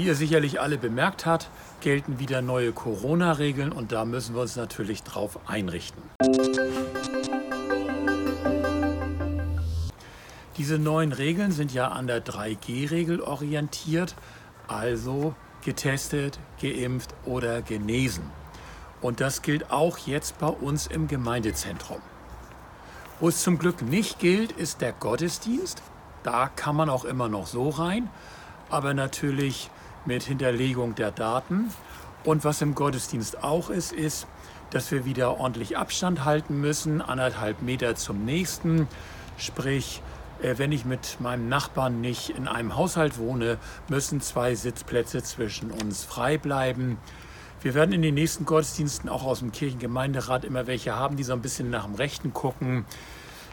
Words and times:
Wie 0.00 0.06
ihr 0.06 0.14
sicherlich 0.14 0.62
alle 0.62 0.78
bemerkt 0.78 1.26
habt, 1.26 1.50
gelten 1.82 2.18
wieder 2.18 2.40
neue 2.40 2.72
Corona-Regeln 2.72 3.70
und 3.70 3.92
da 3.92 4.06
müssen 4.06 4.34
wir 4.34 4.40
uns 4.40 4.56
natürlich 4.56 5.02
drauf 5.02 5.38
einrichten. 5.46 6.02
Diese 10.56 10.78
neuen 10.78 11.12
Regeln 11.12 11.52
sind 11.52 11.74
ja 11.74 11.88
an 11.88 12.06
der 12.06 12.24
3G-Regel 12.24 13.20
orientiert, 13.20 14.14
also 14.68 15.34
getestet, 15.66 16.38
geimpft 16.62 17.10
oder 17.26 17.60
genesen. 17.60 18.24
Und 19.02 19.20
das 19.20 19.42
gilt 19.42 19.70
auch 19.70 19.98
jetzt 19.98 20.38
bei 20.38 20.48
uns 20.48 20.86
im 20.86 21.08
Gemeindezentrum. 21.08 22.00
Wo 23.20 23.28
es 23.28 23.42
zum 23.42 23.58
Glück 23.58 23.82
nicht 23.82 24.18
gilt, 24.18 24.52
ist 24.52 24.80
der 24.80 24.92
Gottesdienst. 24.92 25.82
Da 26.22 26.48
kann 26.48 26.74
man 26.74 26.88
auch 26.88 27.04
immer 27.04 27.28
noch 27.28 27.46
so 27.46 27.68
rein, 27.68 28.08
aber 28.70 28.94
natürlich 28.94 29.68
mit 30.06 30.22
Hinterlegung 30.22 30.94
der 30.94 31.10
Daten. 31.10 31.70
Und 32.24 32.44
was 32.44 32.60
im 32.62 32.74
Gottesdienst 32.74 33.42
auch 33.42 33.70
ist, 33.70 33.92
ist, 33.92 34.26
dass 34.70 34.90
wir 34.90 35.04
wieder 35.04 35.38
ordentlich 35.38 35.76
Abstand 35.76 36.24
halten 36.24 36.60
müssen, 36.60 37.00
anderthalb 37.00 37.62
Meter 37.62 37.96
zum 37.96 38.24
nächsten. 38.24 38.86
Sprich, 39.36 40.02
äh, 40.42 40.54
wenn 40.58 40.72
ich 40.72 40.84
mit 40.84 41.20
meinem 41.20 41.48
Nachbarn 41.48 42.00
nicht 42.00 42.30
in 42.30 42.48
einem 42.48 42.76
Haushalt 42.76 43.18
wohne, 43.18 43.58
müssen 43.88 44.20
zwei 44.20 44.54
Sitzplätze 44.54 45.22
zwischen 45.22 45.70
uns 45.70 46.04
frei 46.04 46.38
bleiben. 46.38 46.98
Wir 47.62 47.74
werden 47.74 47.92
in 47.92 48.02
den 48.02 48.14
nächsten 48.14 48.46
Gottesdiensten 48.46 49.10
auch 49.10 49.24
aus 49.24 49.40
dem 49.40 49.52
Kirchengemeinderat 49.52 50.44
immer 50.44 50.66
welche 50.66 50.96
haben, 50.96 51.16
die 51.16 51.24
so 51.24 51.34
ein 51.34 51.42
bisschen 51.42 51.68
nach 51.68 51.84
dem 51.84 51.94
Rechten 51.94 52.32
gucken. 52.32 52.86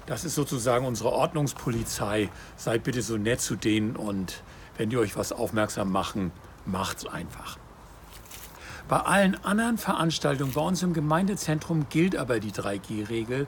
Das 0.06 0.24
ist 0.24 0.36
sozusagen 0.36 0.86
unsere 0.86 1.12
Ordnungspolizei. 1.12 2.30
Seid 2.56 2.84
bitte 2.84 3.02
so 3.02 3.18
nett 3.18 3.42
zu 3.42 3.58
denen 3.58 3.98
und 3.98 4.42
wenn 4.78 4.90
die 4.90 4.98
euch 4.98 5.16
was 5.18 5.32
aufmerksam 5.32 5.92
machen, 5.92 6.32
macht's 6.66 7.06
einfach. 7.06 7.58
Bei 8.88 9.02
allen 9.02 9.44
anderen 9.44 9.78
Veranstaltungen 9.78 10.54
bei 10.54 10.62
uns 10.62 10.82
im 10.82 10.94
Gemeindezentrum 10.94 11.88
gilt 11.90 12.16
aber 12.16 12.40
die 12.40 12.54
3G-Regel. 12.54 13.46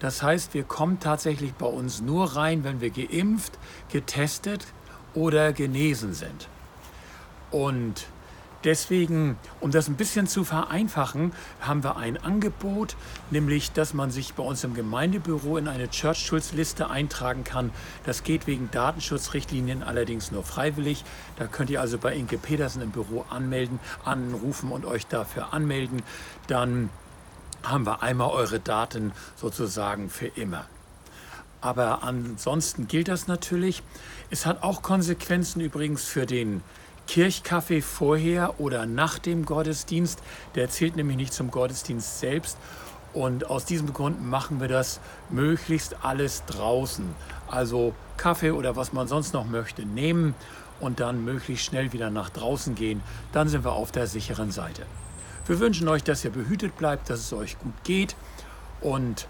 Das 0.00 0.22
heißt, 0.22 0.52
wir 0.52 0.64
kommen 0.64 1.00
tatsächlich 1.00 1.54
bei 1.54 1.66
uns 1.66 2.02
nur 2.02 2.36
rein, 2.36 2.62
wenn 2.62 2.82
wir 2.82 2.90
geimpft, 2.90 3.58
getestet 3.90 4.66
oder 5.14 5.54
genesen 5.54 6.12
sind. 6.12 6.48
Und 7.50 8.06
Deswegen, 8.64 9.36
um 9.60 9.72
das 9.72 9.88
ein 9.88 9.96
bisschen 9.96 10.28
zu 10.28 10.44
vereinfachen, 10.44 11.32
haben 11.60 11.82
wir 11.82 11.96
ein 11.96 12.16
Angebot, 12.16 12.96
nämlich, 13.30 13.72
dass 13.72 13.92
man 13.92 14.12
sich 14.12 14.34
bei 14.34 14.42
uns 14.44 14.62
im 14.62 14.74
Gemeindebüro 14.74 15.56
in 15.56 15.66
eine 15.66 15.90
Church 15.90 16.26
Tools 16.28 16.52
Liste 16.52 16.88
eintragen 16.88 17.42
kann. 17.42 17.72
Das 18.04 18.22
geht 18.22 18.46
wegen 18.46 18.70
Datenschutzrichtlinien 18.70 19.82
allerdings 19.82 20.30
nur 20.30 20.44
freiwillig. 20.44 21.04
Da 21.36 21.46
könnt 21.46 21.70
ihr 21.70 21.80
also 21.80 21.98
bei 21.98 22.14
Inke 22.14 22.38
Petersen 22.38 22.82
im 22.82 22.90
Büro 22.90 23.24
anmelden, 23.30 23.80
anrufen 24.04 24.70
und 24.70 24.84
euch 24.84 25.06
dafür 25.08 25.52
anmelden. 25.52 26.02
Dann 26.46 26.90
haben 27.64 27.84
wir 27.84 28.02
einmal 28.02 28.30
eure 28.30 28.60
Daten 28.60 29.12
sozusagen 29.34 30.08
für 30.08 30.26
immer. 30.26 30.66
Aber 31.60 32.02
ansonsten 32.02 32.88
gilt 32.88 33.08
das 33.08 33.28
natürlich. 33.28 33.82
Es 34.30 34.46
hat 34.46 34.62
auch 34.62 34.82
Konsequenzen 34.82 35.60
übrigens 35.60 36.04
für 36.04 36.26
den 36.26 36.62
Kirchkaffee 37.06 37.82
vorher 37.82 38.60
oder 38.60 38.86
nach 38.86 39.18
dem 39.18 39.44
Gottesdienst. 39.44 40.22
Der 40.54 40.68
zählt 40.70 40.96
nämlich 40.96 41.16
nicht 41.16 41.32
zum 41.32 41.50
Gottesdienst 41.50 42.20
selbst. 42.20 42.56
Und 43.12 43.50
aus 43.50 43.64
diesem 43.64 43.92
Grund 43.92 44.24
machen 44.26 44.60
wir 44.60 44.68
das 44.68 45.00
möglichst 45.28 46.04
alles 46.04 46.44
draußen. 46.46 47.04
Also 47.48 47.94
Kaffee 48.16 48.52
oder 48.52 48.76
was 48.76 48.92
man 48.92 49.08
sonst 49.08 49.34
noch 49.34 49.44
möchte 49.44 49.84
nehmen 49.84 50.34
und 50.80 51.00
dann 51.00 51.24
möglichst 51.24 51.66
schnell 51.66 51.92
wieder 51.92 52.10
nach 52.10 52.30
draußen 52.30 52.74
gehen. 52.74 53.02
Dann 53.32 53.48
sind 53.48 53.64
wir 53.64 53.72
auf 53.72 53.92
der 53.92 54.06
sicheren 54.06 54.50
Seite. 54.50 54.86
Wir 55.46 55.60
wünschen 55.60 55.88
euch, 55.88 56.04
dass 56.04 56.24
ihr 56.24 56.30
behütet 56.30 56.76
bleibt, 56.76 57.10
dass 57.10 57.20
es 57.20 57.32
euch 57.32 57.58
gut 57.58 57.74
geht 57.84 58.16
und 58.80 59.26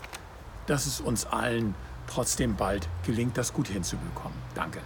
dass 0.67 0.87
es 0.87 1.01
uns 1.01 1.27
allen 1.27 1.75
trotzdem 2.07 2.57
bald 2.57 2.89
gelingt, 3.05 3.39
das 3.39 3.53
gut 3.53 3.69
hinzubekommen. 3.69 4.37
Danke. 4.55 4.81